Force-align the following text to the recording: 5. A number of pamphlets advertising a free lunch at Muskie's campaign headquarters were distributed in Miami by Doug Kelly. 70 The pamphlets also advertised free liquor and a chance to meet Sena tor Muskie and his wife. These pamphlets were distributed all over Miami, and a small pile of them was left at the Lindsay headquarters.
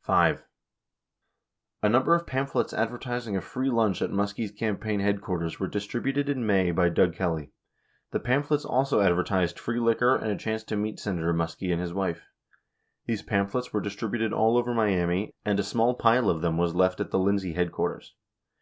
5. 0.00 0.46
A 1.82 1.88
number 1.90 2.14
of 2.14 2.26
pamphlets 2.26 2.72
advertising 2.72 3.36
a 3.36 3.42
free 3.42 3.68
lunch 3.68 4.00
at 4.00 4.08
Muskie's 4.08 4.50
campaign 4.50 5.00
headquarters 5.00 5.60
were 5.60 5.66
distributed 5.68 6.26
in 6.30 6.46
Miami 6.46 6.70
by 6.72 6.88
Doug 6.88 7.12
Kelly. 7.14 7.52
70 8.10 8.10
The 8.12 8.20
pamphlets 8.20 8.64
also 8.64 9.02
advertised 9.02 9.58
free 9.58 9.78
liquor 9.78 10.16
and 10.16 10.30
a 10.30 10.36
chance 10.38 10.64
to 10.64 10.76
meet 10.78 10.98
Sena 10.98 11.20
tor 11.20 11.34
Muskie 11.34 11.70
and 11.70 11.82
his 11.82 11.92
wife. 11.92 12.22
These 13.04 13.20
pamphlets 13.20 13.70
were 13.70 13.82
distributed 13.82 14.32
all 14.32 14.56
over 14.56 14.72
Miami, 14.72 15.34
and 15.44 15.60
a 15.60 15.62
small 15.62 15.92
pile 15.92 16.30
of 16.30 16.40
them 16.40 16.56
was 16.56 16.74
left 16.74 16.98
at 16.98 17.10
the 17.10 17.18
Lindsay 17.18 17.52
headquarters. 17.52 18.14